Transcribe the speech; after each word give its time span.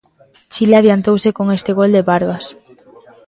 Chile 0.53 0.75
adiantouse 0.77 1.29
con 1.37 1.47
este 1.57 1.71
gol 1.79 1.89
de 1.95 2.05
Vargas. 2.09 2.45